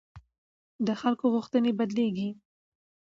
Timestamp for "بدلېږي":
1.79-2.29